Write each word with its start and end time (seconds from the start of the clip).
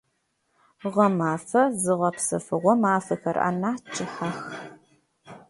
Гъэмэфэ 0.93 1.61
зыгъэпсэфыгъо 1.81 2.73
мафэхэр 2.81 3.37
анахь 3.47 3.85
кӏыхьэх. 3.93 4.35